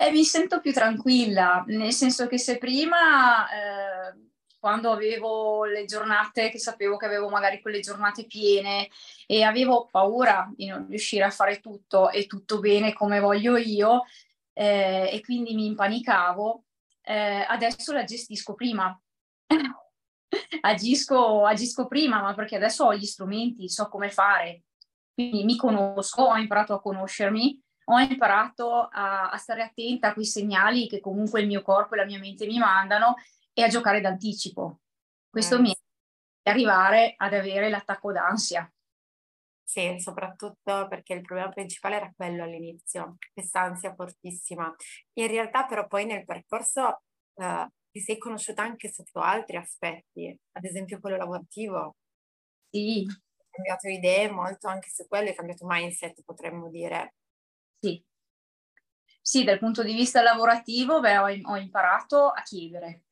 E 0.00 0.10
mi 0.12 0.22
sento 0.22 0.60
più 0.60 0.72
tranquilla, 0.72 1.64
nel 1.66 1.92
senso 1.92 2.28
che 2.28 2.38
se 2.38 2.56
prima, 2.58 3.48
eh, 3.48 4.28
quando 4.60 4.92
avevo 4.92 5.64
le 5.64 5.86
giornate, 5.86 6.50
che 6.50 6.58
sapevo 6.60 6.96
che 6.96 7.06
avevo 7.06 7.28
magari 7.28 7.60
quelle 7.60 7.80
giornate 7.80 8.26
piene 8.26 8.88
e 9.26 9.42
avevo 9.42 9.88
paura 9.90 10.48
di 10.54 10.66
non 10.66 10.86
riuscire 10.88 11.24
a 11.24 11.30
fare 11.30 11.58
tutto 11.58 12.10
e 12.10 12.26
tutto 12.26 12.60
bene 12.60 12.92
come 12.92 13.18
voglio 13.18 13.56
io, 13.56 14.04
eh, 14.52 15.10
e 15.12 15.20
quindi 15.20 15.54
mi 15.54 15.66
impanicavo, 15.66 16.64
eh, 17.08 17.44
adesso 17.48 17.92
la 17.92 18.04
gestisco 18.04 18.54
prima. 18.54 18.98
agisco, 20.60 21.44
agisco 21.44 21.86
prima, 21.86 22.20
ma 22.20 22.34
perché 22.34 22.56
adesso 22.56 22.84
ho 22.84 22.94
gli 22.94 23.06
strumenti, 23.06 23.68
so 23.68 23.88
come 23.88 24.10
fare, 24.10 24.64
quindi 25.14 25.44
mi 25.44 25.56
conosco, 25.56 26.22
ho 26.22 26.36
imparato 26.36 26.74
a 26.74 26.80
conoscermi 26.80 27.62
ho 27.90 27.98
imparato 27.98 28.88
a, 28.90 29.30
a, 29.30 29.36
stare 29.36 29.62
attenta 29.62 30.08
a 30.08 30.12
quei 30.12 30.26
segnali 30.26 30.88
che 30.88 31.00
comunque 31.00 31.40
il 31.40 31.46
mio 31.46 31.62
corpo 31.62 31.94
e 31.94 31.98
la 31.98 32.04
mia 32.04 32.18
mente 32.18 32.46
mi 32.46 32.58
mandano 32.58 33.14
e 33.52 33.62
a 33.62 33.68
giocare 33.68 34.00
d'anticipo. 34.00 34.80
Questo 35.30 35.56
eh. 35.56 35.60
mi 35.60 35.72
è 36.42 36.50
arrivare 36.50 37.14
ad 37.16 37.32
avere 37.32 37.70
l'attacco 37.70 38.12
d'ansia. 38.12 38.70
Sì, 39.70 39.96
soprattutto 40.00 40.86
perché 40.88 41.12
il 41.12 41.20
problema 41.20 41.50
principale 41.50 41.96
era 41.96 42.10
quello 42.16 42.42
all'inizio, 42.42 43.16
questa 43.34 43.60
ansia 43.60 43.94
fortissima. 43.94 44.74
In 45.14 45.26
realtà 45.28 45.66
però 45.66 45.86
poi 45.86 46.06
nel 46.06 46.24
percorso 46.24 47.02
eh, 47.34 47.68
ti 47.90 48.00
sei 48.00 48.16
conosciuta 48.16 48.62
anche 48.62 48.90
sotto 48.90 49.20
altri 49.20 49.58
aspetti, 49.58 50.34
ad 50.52 50.64
esempio 50.64 50.98
quello 51.00 51.18
lavorativo. 51.18 51.96
Sì, 52.70 53.06
cambiato 53.50 53.88
idee 53.88 54.30
molto 54.30 54.68
anche 54.68 54.88
su 54.90 55.06
quello, 55.06 55.28
hai 55.28 55.34
cambiato 55.36 55.66
mindset, 55.68 56.22
potremmo 56.24 56.70
dire. 56.70 57.14
Sì. 57.80 58.02
Sì, 59.20 59.44
dal 59.44 59.58
punto 59.58 59.82
di 59.84 59.92
vista 59.94 60.22
lavorativo, 60.22 60.98
beh, 61.00 61.18
ho, 61.18 61.26
ho 61.52 61.56
imparato 61.56 62.28
a 62.30 62.42
chiedere. 62.42 63.02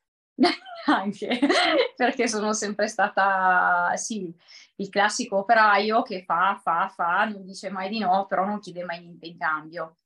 Anche 0.87 1.39
perché 1.97 2.29
sono 2.29 2.53
sempre 2.53 2.89
stata, 2.89 3.95
sì, 3.97 4.35
il 4.77 4.89
classico 4.89 5.39
operaio 5.39 6.03
che 6.03 6.25
fa, 6.25 6.59
fa, 6.63 6.89
fa, 6.89 7.25
non 7.25 7.45
dice 7.45 7.71
mai 7.71 7.89
di 7.89 7.99
no, 7.99 8.27
però 8.27 8.45
non 8.45 8.61
chiede 8.61 8.85
mai 8.85 9.01
niente 9.01 9.27
in 9.27 9.39
cambio. 9.39 9.99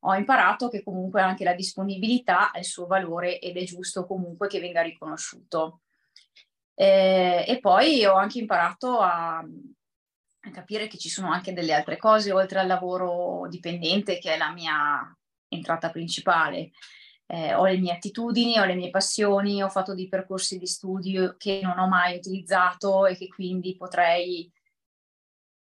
Ho 0.00 0.14
imparato 0.14 0.68
che 0.68 0.82
comunque 0.82 1.20
anche 1.20 1.44
la 1.44 1.54
disponibilità 1.54 2.52
ha 2.52 2.58
il 2.58 2.64
suo 2.64 2.86
valore 2.86 3.38
ed 3.40 3.56
è 3.56 3.64
giusto 3.64 4.06
comunque 4.06 4.46
che 4.48 4.60
venga 4.60 4.82
riconosciuto. 4.82 5.80
Eh, 6.74 7.44
e 7.48 7.58
poi 7.58 8.04
ho 8.04 8.14
anche 8.14 8.38
imparato 8.38 8.98
a, 9.00 9.38
a 9.38 10.50
capire 10.50 10.86
che 10.86 10.98
ci 10.98 11.08
sono 11.08 11.30
anche 11.30 11.52
delle 11.52 11.72
altre 11.72 11.96
cose 11.96 12.32
oltre 12.32 12.60
al 12.60 12.66
lavoro 12.66 13.46
dipendente, 13.48 14.18
che 14.18 14.34
è 14.34 14.36
la 14.36 14.52
mia 14.52 15.16
entrata 15.48 15.90
principale. 15.90 16.70
Eh, 17.28 17.54
ho 17.54 17.64
le 17.66 17.78
mie 17.78 17.92
attitudini, 17.92 18.58
ho 18.58 18.64
le 18.64 18.74
mie 18.74 18.90
passioni, 18.90 19.62
ho 19.62 19.68
fatto 19.68 19.94
dei 19.94 20.08
percorsi 20.08 20.58
di 20.58 20.66
studio 20.66 21.34
che 21.36 21.60
non 21.62 21.78
ho 21.78 21.88
mai 21.88 22.16
utilizzato 22.16 23.06
e 23.06 23.16
che 23.16 23.26
quindi 23.26 23.76
potrei, 23.76 24.50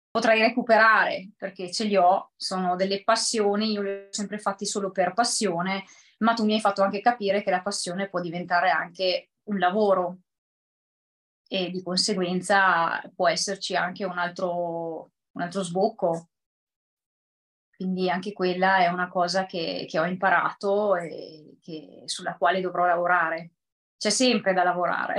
potrei 0.10 0.42
recuperare 0.42 1.32
perché 1.38 1.72
ce 1.72 1.84
li 1.84 1.96
ho, 1.96 2.32
sono 2.36 2.76
delle 2.76 3.04
passioni, 3.04 3.72
io 3.72 3.82
le 3.84 4.08
ho 4.08 4.14
sempre 4.14 4.40
fatte 4.40 4.66
solo 4.66 4.92
per 4.92 5.14
passione, 5.14 5.84
ma 6.20 6.34
tu 6.34 6.44
mi 6.44 6.54
hai 6.54 6.62
fatto 6.62 6.82
anche 6.82 7.02
capire 7.02 7.44
che 7.44 7.52
la 7.52 7.62
passione 7.62 8.10
può 8.10 8.20
diventare 8.20 8.72
anche 8.72 9.30
un 9.44 9.60
lavoro 9.60 10.20
e 11.48 11.70
di 11.70 11.84
conseguenza 11.84 13.00
può 13.16 13.28
esserci 13.28 13.76
anche 13.76 14.06
un 14.06 14.18
altro, 14.18 15.12
un 15.32 15.42
altro 15.42 15.62
sbocco. 15.62 16.30
Quindi 17.76 18.10
anche 18.10 18.34
quella 18.34 18.78
è 18.78 18.88
una 18.88 19.10
cosa 19.10 19.46
che, 19.46 19.86
che 19.90 20.00
ho 20.00 20.06
imparato 20.06 20.96
e 20.96 21.58
che, 21.62 22.04
sulla 22.06 22.38
quale 22.38 22.62
dovrò 22.62 22.86
lavorare. 22.86 23.52
C'è 23.98 24.10
sempre 24.10 24.54
da 24.54 24.64
lavorare. 24.64 25.18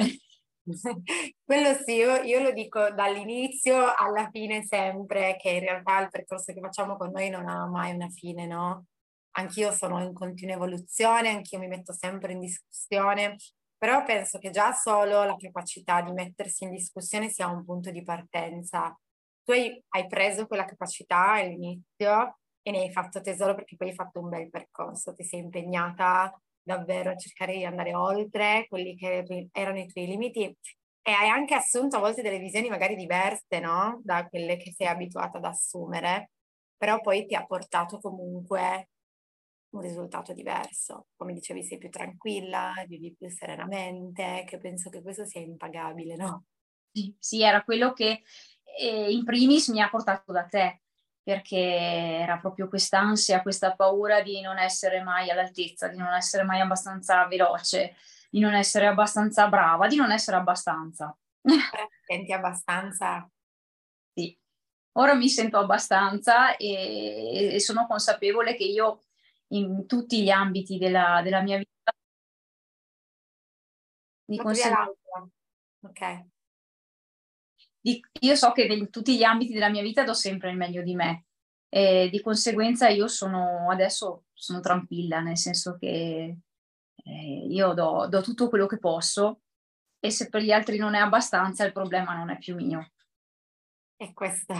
Quello 1.45 1.75
sì, 1.85 1.95
io, 1.95 2.23
io, 2.23 2.41
lo 2.41 2.53
dico 2.53 2.91
dall'inizio 2.91 3.95
alla 3.95 4.29
fine 4.31 4.65
sempre, 4.65 5.37
che 5.37 5.51
in 5.51 5.61
realtà 5.61 6.01
il 6.01 6.11
percorso 6.11 6.53
che 6.53 6.61
facciamo 6.61 6.97
con 6.97 7.11
noi 7.11 7.29
non 7.29 7.49
ha 7.49 7.67
mai 7.67 7.95
una 7.95 8.09
fine, 8.09 8.47
no? 8.47 8.87
Anch'io 9.37 9.73
sono 9.73 10.03
in 10.03 10.13
continua 10.13 10.55
evoluzione, 10.55 11.31
anch'io 11.31 11.59
mi 11.59 11.67
metto 11.67 11.93
sempre 11.93 12.33
in 12.33 12.41
discussione 12.41 13.37
però 13.85 14.03
penso 14.03 14.39
che 14.39 14.49
già 14.49 14.73
solo 14.73 15.25
la 15.25 15.37
capacità 15.37 16.01
di 16.01 16.11
mettersi 16.11 16.65
in 16.65 16.71
discussione 16.71 17.29
sia 17.29 17.49
un 17.49 17.67
punto 17.67 17.91
di 17.91 18.03
partenza. 18.03 18.99
Tu 19.43 19.53
hai, 19.53 19.85
hai 19.89 20.07
preso 20.07 20.47
quella 20.47 20.65
capacità 20.65 21.33
all'inizio 21.33 22.39
e 22.67 22.71
ne 22.71 22.79
hai 22.81 22.91
fatto 22.91 23.21
tesoro 23.21 23.55
perché 23.55 23.77
poi 23.77 23.89
hai 23.91 23.95
fatto 23.95 24.21
un 24.21 24.31
bel 24.31 24.49
percorso, 24.49 25.13
ti 25.13 25.23
sei 25.23 25.41
impegnata 25.41 26.33
davvero 26.63 27.11
a 27.11 27.17
cercare 27.17 27.55
di 27.55 27.65
andare 27.65 27.95
oltre 27.95 28.67
quelli 28.69 28.97
che 28.97 29.49
erano 29.53 29.79
i 29.79 29.87
tuoi 29.87 30.07
limiti 30.07 30.45
e 31.07 31.11
hai 31.13 31.29
anche 31.29 31.55
assunto 31.55 31.97
a 31.97 32.01
volte 32.01 32.23
delle 32.23 32.39
visioni 32.39 32.71
magari 32.71 32.97
diverse, 32.97 33.61
no? 33.61 34.01
Da 34.03 34.27
quelle 34.27 34.57
che 34.57 34.73
sei 34.73 34.87
abituata 34.87 35.37
ad 35.37 35.45
assumere, 35.45 36.31
però 36.75 37.01
poi 37.01 37.27
ti 37.27 37.35
ha 37.35 37.45
portato 37.45 37.99
comunque 37.99 38.89
un 39.75 39.83
risultato 39.83 40.33
diverso. 40.33 41.09
Come 41.17 41.35
dicevi, 41.35 41.63
sei 41.63 41.77
più 41.77 41.91
tranquilla, 41.91 42.73
vivi 42.89 43.15
più 43.15 43.29
serenamente, 43.29 44.45
che 44.47 44.57
penso 44.57 44.89
che 44.89 45.03
questo 45.03 45.27
sia 45.27 45.43
impagabile, 45.43 46.17
no? 46.17 46.45
Sì, 47.19 47.43
era 47.43 47.63
quello 47.63 47.93
che 47.93 48.23
eh, 48.79 49.13
in 49.13 49.25
primis 49.25 49.69
mi 49.69 49.83
ha 49.83 49.91
portato 49.91 50.33
da 50.33 50.45
te, 50.45 50.84
perché 51.25 51.57
era 51.59 52.37
proprio 52.37 52.69
quest'ansia, 52.69 53.41
questa 53.41 53.75
paura 53.75 54.21
di 54.21 54.43
non 54.43 54.59
essere 54.59 55.03
mai 55.03 55.31
all'altezza, 55.31 55.89
di 55.89 55.97
non 55.97 56.13
essere 56.13 56.45
mai 56.45 56.61
abbastanza 56.61 57.27
veloce, 57.27 57.97
di 58.29 58.41
non 58.41 58.53
essere 58.53 58.87
abbastanza 58.87 59.49
brava, 59.49 59.87
di 59.87 59.97
non 59.97 60.13
essere 60.13 60.37
abbastanza. 60.37 61.17
Senti 62.05 62.31
abbastanza? 62.31 63.27
Sì, 64.13 64.39
ora 64.93 65.15
mi 65.15 65.31
sento 65.31 65.57
abbastanza 65.57 66.57
e, 66.57 67.55
e 67.55 67.61
sono 67.61 67.87
consapevole 67.87 68.55
che 68.55 68.65
io 68.65 69.05
in 69.49 69.87
tutti 69.87 70.23
gli 70.23 70.31
ambiti 70.31 70.77
della, 70.77 71.23
della 71.23 71.41
mia 71.41 71.57
vita. 71.57 71.73
Di 74.27 74.37
conseguenza, 74.37 74.95
ok. 75.81 76.27
Io 78.21 78.35
so 78.35 78.53
che 78.53 78.63
in 78.63 78.91
tutti 78.91 79.17
gli 79.17 79.23
ambiti 79.23 79.53
della 79.53 79.69
mia 79.69 79.83
vita 79.83 80.05
do 80.05 80.15
sempre 80.15 80.51
il 80.51 80.57
meglio 80.57 80.83
di 80.83 80.95
me 80.95 81.27
e 81.69 82.09
di 82.11 82.21
conseguenza 82.21 82.89
io 82.89 83.09
sono 83.09 83.71
adesso 83.71 84.25
sono 84.33 84.61
tranquilla, 84.61 85.21
nel 85.21 85.37
senso 85.37 85.77
che 85.79 86.37
eh, 86.95 87.47
io 87.49 87.75
do, 87.75 88.07
do 88.09 88.23
tutto 88.23 88.49
quello 88.49 88.67
che 88.67 88.79
posso 88.79 89.41
e 89.99 90.11
se 90.11 90.29
per 90.29 90.43
gli 90.43 90.53
altri 90.53 90.77
non 90.77 90.95
è 90.95 90.99
abbastanza 90.99 91.65
il 91.65 91.73
problema 91.73 92.15
non 92.15 92.31
è 92.31 92.39
più 92.39 92.55
mio. 92.57 92.91
E 93.97 94.13
questo, 94.13 94.55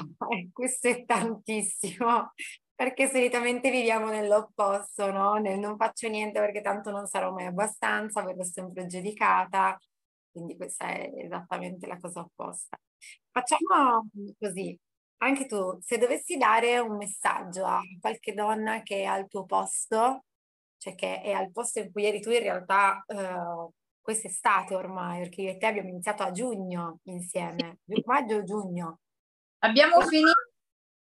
questo 0.53 0.89
è 0.89 1.05
tantissimo, 1.05 2.33
perché 2.75 3.09
solitamente 3.09 3.71
viviamo 3.71 4.09
nell'opposto, 4.09 5.11
no? 5.11 5.35
Nel 5.35 5.59
non 5.59 5.77
faccio 5.77 6.09
niente 6.09 6.41
perché 6.41 6.61
tanto 6.61 6.91
non 6.91 7.07
sarò 7.07 7.33
mai 7.33 7.47
abbastanza, 7.47 8.23
verrò 8.23 8.43
sempre 8.43 8.87
giudicata, 8.87 9.79
quindi 10.35 10.57
questa 10.57 10.89
è 10.89 11.13
esattamente 11.15 11.87
la 11.87 11.97
cosa 12.01 12.21
opposta. 12.21 12.77
Facciamo 13.31 14.09
così, 14.37 14.77
anche 15.19 15.47
tu, 15.47 15.79
se 15.81 15.97
dovessi 15.97 16.37
dare 16.37 16.81
un 16.81 16.97
messaggio 16.97 17.65
a 17.65 17.81
qualche 18.01 18.35
donna 18.35 18.83
che 18.83 19.03
è 19.03 19.05
al 19.05 19.29
tuo 19.29 19.45
posto, 19.47 20.25
cioè 20.77 20.97
che 20.97 21.21
è 21.21 21.31
al 21.31 21.53
posto 21.53 21.79
in 21.79 21.93
cui 21.93 22.05
eri 22.05 22.21
tu 22.21 22.31
in 22.31 22.41
realtà 22.41 23.05
eh, 23.07 23.71
quest'estate 24.01 24.75
ormai, 24.75 25.21
perché 25.21 25.43
io 25.43 25.51
e 25.51 25.57
te 25.57 25.67
abbiamo 25.67 25.89
iniziato 25.91 26.25
a 26.25 26.33
giugno 26.33 26.99
insieme, 27.05 27.79
maggio-giugno. 28.05 28.99
Abbiamo 29.61 30.01
finito 30.03 30.33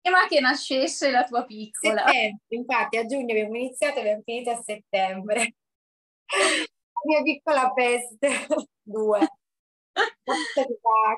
prima 0.00 0.26
che 0.26 0.40
nascesse 0.40 1.12
la 1.12 1.24
tua 1.24 1.44
piccola. 1.44 2.04
Settembre, 2.06 2.40
infatti 2.48 2.96
a 2.96 3.06
giugno 3.06 3.30
abbiamo 3.30 3.56
iniziato 3.56 3.98
e 3.98 4.00
abbiamo 4.00 4.22
finito 4.24 4.50
a 4.50 4.60
settembre. 4.60 5.54
Mia 7.04 7.22
piccola 7.22 7.72
peste, 7.72 8.28
due. 8.82 9.20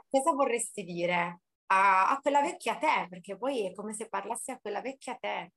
Cosa, 0.08 0.32
vorresti 0.32 0.82
dire 0.82 1.40
a, 1.66 2.10
a, 2.10 2.20
quella 2.20 2.40
vecchia 2.40 2.76
te? 2.76 3.06
Perché 3.08 3.36
poi 3.36 3.66
è 3.66 3.74
come 3.74 3.92
se 3.94 4.08
parlassi 4.08 4.50
a 4.50 4.58
quella 4.60 4.80
vecchia 4.80 5.14
te. 5.14 5.52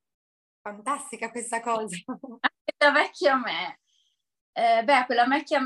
Fantastica 0.62 1.31
questa 1.31 1.62
cosa. 1.62 1.98
A 2.07 2.77
quella 2.77 2.91
vecchia 2.91 3.36
me. 3.38 3.79
Eh, 4.51 4.84
beh, 4.84 4.93
a 4.93 5.05
quella 5.05 5.25
vecchia, 5.25 5.62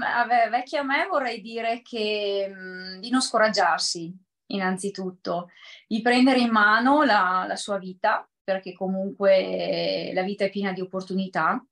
vecchia 0.49 0.83
me 0.83 1.07
vorrei 1.07 1.41
dire 1.41 1.81
che 1.81 2.47
mh, 2.47 2.99
di 2.99 3.09
non 3.09 3.21
scoraggiarsi, 3.21 4.13
innanzitutto, 4.47 5.49
di 5.87 6.01
prendere 6.01 6.39
in 6.39 6.51
mano 6.51 7.03
la, 7.03 7.45
la 7.47 7.55
sua 7.55 7.77
vita, 7.77 8.29
perché 8.43 8.73
comunque 8.73 10.11
la 10.13 10.23
vita 10.23 10.45
è 10.45 10.49
piena 10.49 10.73
di 10.73 10.81
opportunità 10.81 11.65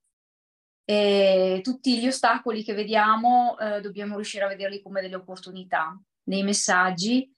e 0.90 1.60
tutti 1.62 2.00
gli 2.00 2.08
ostacoli 2.08 2.64
che 2.64 2.74
vediamo 2.74 3.60
eh, 3.60 3.80
dobbiamo 3.80 4.16
riuscire 4.16 4.46
a 4.46 4.48
vederli 4.48 4.82
come 4.82 5.02
delle 5.02 5.18
opportunità, 5.18 5.96
dei 6.20 6.42
messaggi 6.42 7.32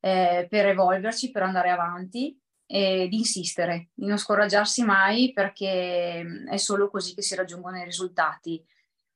eh, 0.00 0.46
per 0.46 0.66
evolverci, 0.66 1.30
per 1.30 1.42
andare 1.42 1.70
avanti 1.70 2.38
e 2.66 3.08
di 3.08 3.16
insistere, 3.16 3.88
di 3.94 4.04
non 4.04 4.18
scoraggiarsi 4.18 4.84
mai 4.84 5.32
perché 5.32 6.22
è 6.50 6.56
solo 6.58 6.90
così 6.90 7.14
che 7.14 7.22
si 7.22 7.34
raggiungono 7.34 7.78
i 7.78 7.84
risultati. 7.84 8.62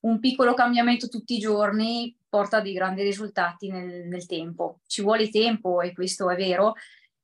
Un 0.04 0.20
piccolo 0.20 0.54
cambiamento 0.54 1.08
tutti 1.08 1.34
i 1.34 1.38
giorni 1.38 2.16
porta 2.30 2.62
dei 2.62 2.72
grandi 2.72 3.02
risultati 3.02 3.70
nel, 3.70 4.08
nel 4.08 4.24
tempo. 4.24 4.80
Ci 4.86 5.02
vuole 5.02 5.28
tempo 5.28 5.82
e 5.82 5.92
questo 5.92 6.30
è 6.30 6.36
vero, 6.36 6.72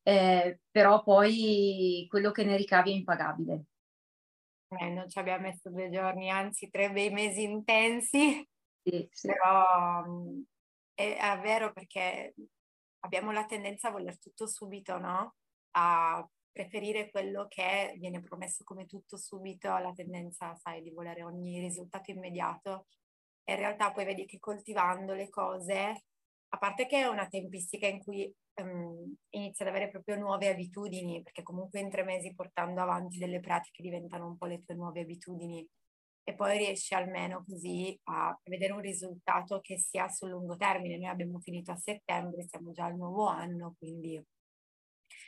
eh, 0.03 0.59
però 0.71 1.03
poi 1.03 2.05
quello 2.11 2.31
che 2.31 2.45
ne 2.45 2.59
ricavi 2.59 2.91
è 2.91 2.95
impagabile. 2.95 3.65
Eh, 4.69 4.91
non 4.91 5.09
ci 5.09 5.19
abbiamo 5.19 5.43
messo 5.43 5.71
due 5.71 5.91
giorni, 5.91 6.31
anzi 6.31 6.69
tre 6.69 6.91
bei 6.91 7.11
mesi 7.11 7.43
intensi, 7.43 8.47
sì, 8.83 9.09
sì. 9.11 9.29
però 9.29 10.05
è, 10.95 11.17
è, 11.17 11.41
vero 11.41 11.73
perché 11.73 12.35
abbiamo 13.01 13.33
la 13.33 13.47
tendenza 13.47 13.89
a 13.89 13.93
voler 13.93 14.19
tutto 14.19 14.47
subito, 14.47 14.99
no? 14.99 15.37
A 15.73 16.27
preferire 16.51 17.11
quello 17.11 17.47
che 17.49 17.95
viene 17.99 18.21
promesso 18.21 18.65
come 18.65 18.87
tutto 18.87 19.17
subito, 19.17 19.69
la 19.77 19.93
tendenza, 19.93 20.55
sai, 20.57 20.83
di 20.83 20.91
volere 20.91 21.23
ogni 21.23 21.61
risultato 21.61 22.11
immediato 22.11 22.87
in 23.49 23.57
realtà 23.57 23.93
poi 23.93 24.05
vedi 24.05 24.27
che 24.27 24.39
coltivando 24.39 25.15
le 25.15 25.29
cose, 25.29 26.05
a 26.51 26.59
parte 26.59 26.87
che 26.87 27.01
è 27.01 27.07
una 27.07 27.29
tempistica 27.29 27.87
in 27.87 28.03
cui 28.03 28.33
um, 28.63 29.15
inizi 29.31 29.63
ad 29.63 29.69
avere 29.69 29.91
proprio 29.91 30.17
nuove 30.17 30.49
abitudini, 30.49 31.23
perché 31.23 31.43
comunque 31.43 31.81
in 31.81 31.91
tre 31.91 32.05
mesi 32.05 32.35
portando 32.35 32.81
avanti 32.81 33.19
delle 33.19 33.41
pratiche 33.41 33.83
diventano 33.83 34.27
un 34.27 34.37
po' 34.37 34.47
le 34.47 34.63
tue 34.65 34.75
nuove 34.75 35.01
abitudini 35.01 35.67
e 36.25 36.35
poi 36.35 36.59
riesci 36.59 36.95
almeno 36.95 37.43
così 37.49 37.99
a 38.05 38.39
vedere 38.45 38.73
un 38.73 38.81
risultato 38.81 39.61
che 39.61 39.79
sia 39.79 40.09
sul 40.09 40.31
lungo 40.31 40.57
termine. 40.57 40.99
Noi 40.99 41.07
abbiamo 41.09 41.39
finito 41.41 41.73
a 41.73 41.77
settembre, 41.77 42.47
siamo 42.47 42.71
già 42.73 42.85
al 42.85 42.97
nuovo 42.97 43.27
anno, 43.27 43.75
quindi 43.79 44.23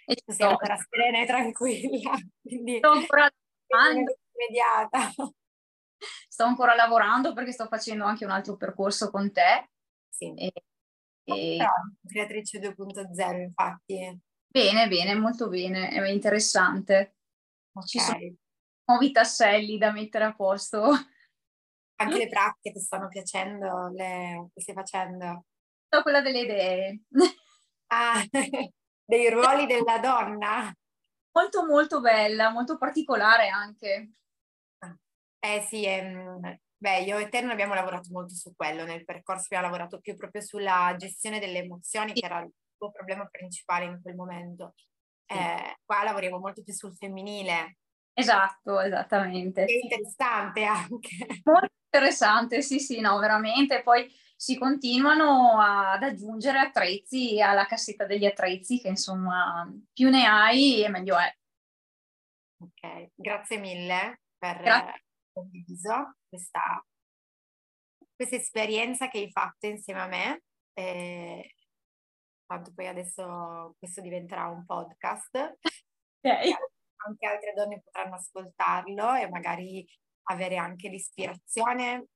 E 0.07 0.15
tu 0.17 0.33
sei 0.33 0.47
ancora 0.49 0.77
serena 0.77 1.23
e 1.23 1.27
tranquilla, 1.27 2.13
quindi 2.43 2.77
sto 2.79 2.91
ancora 2.91 3.31
lavorando. 3.69 4.19
immediata. 4.33 5.13
Sto 6.29 6.45
ancora 6.45 6.75
lavorando 6.75 7.33
perché 7.33 7.53
sto 7.53 7.67
facendo 7.67 8.05
anche 8.05 8.25
un 8.25 8.31
altro 8.31 8.57
percorso 8.57 9.11
con 9.11 9.31
te. 9.33 9.71
Sì. 10.09 10.35
E, 10.35 10.53
e... 11.37 11.59
Creatrice 12.07 12.59
2.0, 12.59 13.41
infatti. 13.41 14.21
Bene, 14.47 14.89
bene, 14.89 15.15
molto 15.15 15.49
bene, 15.49 15.89
è 15.91 16.09
interessante. 16.09 17.17
Okay. 17.73 17.87
Ci 17.87 17.99
sono 17.99 18.19
nuovi 18.91 19.13
tasselli 19.13 19.79
da 19.79 19.93
mettere 19.93 20.25
a 20.25 20.35
posto. 20.35 20.91
Anche 21.97 22.19
le 22.19 22.29
pratiche 22.29 22.73
ti 22.73 22.81
stanno 22.81 23.09
piacendo, 23.09 23.89
le 23.89 24.49
che 24.53 24.61
stai 24.61 24.75
facendo? 24.75 25.45
Quella 26.03 26.21
delle 26.21 26.41
idee. 26.41 27.01
Ah, 27.89 28.23
dei 29.05 29.31
ruoli 29.31 29.67
della 29.67 29.99
donna. 29.99 30.73
Molto 31.33 31.65
molto 31.67 32.01
bella, 32.01 32.51
molto 32.51 32.79
particolare 32.79 33.49
anche. 33.49 34.13
Eh 35.39 35.61
sì, 35.63 35.85
ehm, 35.85 36.59
beh, 36.81 37.01
io 37.01 37.19
e 37.19 37.29
te 37.29 37.41
non 37.43 37.51
abbiamo 37.51 37.75
lavorato 37.75 38.09
molto 38.11 38.35
su 38.35 38.55
quello 38.57 38.85
nel 38.85 39.05
percorso, 39.05 39.45
abbiamo 39.45 39.67
lavorato 39.67 40.01
più 40.01 40.17
proprio 40.17 40.41
sulla 40.41 40.95
gestione 40.97 41.39
delle 41.39 41.59
emozioni, 41.59 42.13
che 42.13 42.25
era 42.25 42.41
il 42.41 42.51
tuo 42.77 42.91
problema 42.91 43.27
principale 43.27 43.85
in 43.85 44.01
quel 44.01 44.15
momento. 44.15 44.75
Eh, 45.27 45.77
qua 45.85 46.03
lavoriamo 46.03 46.39
molto 46.39 46.63
più 46.63 46.73
sul 46.73 46.97
femminile. 46.97 47.77
Esatto, 48.15 48.81
esattamente. 48.81 49.65
È 49.65 49.73
interessante 49.73 50.65
anche. 50.65 51.17
Molto 51.45 51.73
interessante, 51.85 52.63
sì, 52.63 52.81
sì, 52.81 53.01
no, 53.01 53.19
veramente. 53.19 53.83
Poi 53.83 54.11
si 54.35 54.59
continuano 54.59 55.61
ad 55.61 56.03
aggiungere 56.03 56.59
attrezzi 56.59 57.41
alla 57.41 57.67
cassetta 57.67 58.07
degli 58.07 58.25
attrezzi, 58.25 58.81
che 58.81 58.89
insomma 58.89 59.71
più 59.93 60.09
ne 60.09 60.27
hai 60.27 60.83
e 60.83 60.89
meglio 60.89 61.17
è. 61.17 61.33
Ok, 62.63 63.11
grazie 63.15 63.59
mille 63.59 64.23
per 64.37 64.57
aver 64.57 65.03
condiviso 65.33 66.17
questa, 66.31 66.83
questa 68.15 68.37
esperienza 68.37 69.09
che 69.09 69.19
hai 69.19 69.31
fatto 69.31 69.67
insieme 69.67 70.01
a 70.01 70.07
me. 70.07 70.43
E 70.73 71.55
tanto 72.47 72.73
poi 72.73 72.87
adesso 72.87 73.75
questo 73.79 74.01
diventerà 74.01 74.47
un 74.47 74.65
podcast. 74.65 75.59
Okay. 76.23 76.55
Anche 77.07 77.27
altre 77.27 77.53
donne 77.55 77.81
potranno 77.83 78.15
ascoltarlo 78.15 79.15
e 79.15 79.29
magari 79.29 79.87
avere 80.25 80.57
anche 80.57 80.89
l'ispirazione 80.89 82.09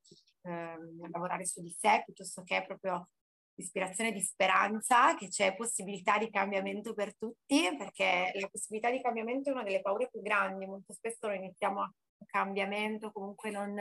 ehm, 0.42 1.10
lavorare 1.10 1.46
su 1.46 1.60
di 1.60 1.70
sé 1.70 2.02
piuttosto 2.04 2.42
che 2.42 2.64
proprio 2.66 3.08
ispirazione 3.56 4.12
di 4.12 4.20
speranza, 4.20 5.14
che 5.14 5.28
c'è 5.28 5.54
possibilità 5.54 6.18
di 6.18 6.28
cambiamento 6.28 6.92
per 6.92 7.16
tutti, 7.16 7.74
perché 7.76 8.32
la 8.34 8.48
possibilità 8.48 8.90
di 8.90 9.00
cambiamento 9.00 9.48
è 9.48 9.52
una 9.52 9.62
delle 9.62 9.80
paure 9.80 10.08
più 10.10 10.20
grandi. 10.22 10.66
Molto 10.66 10.92
spesso 10.92 11.28
noi 11.28 11.36
iniziamo 11.36 11.82
a 11.82 11.92
cambiamento, 12.26 13.12
comunque 13.12 13.50
non 13.50 13.76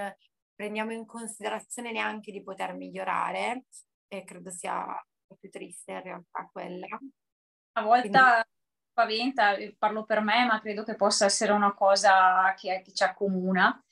prendiamo 0.56 0.92
in 0.92 1.06
considerazione 1.06 1.92
neanche 1.92 2.32
di 2.32 2.44
poter 2.44 2.74
migliorare 2.76 3.66
e 4.08 4.24
credo 4.24 4.52
sia 4.52 4.86
più 5.40 5.50
triste 5.50 5.92
in 5.92 6.02
realtà 6.02 6.50
quella. 6.52 6.88
A 7.76 7.82
volte 7.82 8.10
Quindi... 8.10 8.42
spaventa, 8.92 9.56
parlo 9.78 10.06
per 10.06 10.22
me, 10.22 10.46
ma 10.46 10.60
credo 10.60 10.84
che 10.84 10.96
possa 10.96 11.26
essere 11.26 11.52
una 11.52 11.74
cosa 11.74 12.54
che, 12.56 12.82
che 12.84 12.94
ci 12.94 13.04
accomuna 13.04 13.84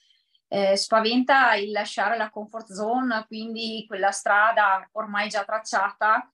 eh, 0.54 0.76
spaventa 0.76 1.54
il 1.54 1.72
lasciare 1.72 2.18
la 2.18 2.30
comfort 2.30 2.74
zone, 2.74 3.24
quindi 3.26 3.86
quella 3.88 4.12
strada 4.12 4.86
ormai 4.92 5.30
già 5.30 5.46
tracciata, 5.46 6.30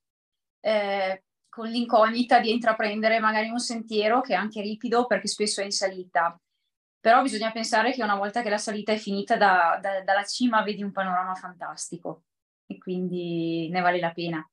eh, 0.59 1.24
con 1.47 1.67
l'incognita 1.67 2.39
di 2.39 2.50
intraprendere 2.50 3.19
magari 3.19 3.50
un 3.50 3.59
sentiero 3.59 4.21
che 4.21 4.33
è 4.33 4.36
anche 4.36 4.62
ripido 4.62 5.05
perché 5.05 5.27
spesso 5.27 5.62
è 5.62 5.65
in 5.65 5.71
salita. 5.71 6.36
Però 6.99 7.21
bisogna 7.21 7.51
pensare 7.51 7.91
che 7.93 8.03
una 8.03 8.15
volta 8.15 8.41
che 8.41 8.49
la 8.49 8.57
salita 8.57 8.91
è 8.91 8.97
finita 8.97 9.38
da, 9.38 9.79
da, 9.81 10.01
dalla 10.03 10.23
cima 10.25 10.63
vedi 10.63 10.83
un 10.83 10.91
panorama 10.91 11.36
fantastico 11.36 12.23
e 12.65 12.77
quindi 12.77 13.69
ne 13.69 13.81
vale 13.81 13.99
la 13.99 14.12
pena. 14.12 14.47